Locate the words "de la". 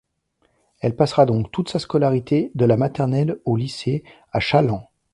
2.55-2.75